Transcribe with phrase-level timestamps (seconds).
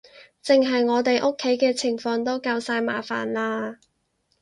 [0.43, 3.77] 淨係我哋屋企嘅情況都夠晒麻煩喇